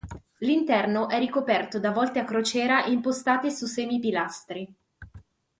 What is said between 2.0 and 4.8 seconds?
a crociera impostate su semipilastri.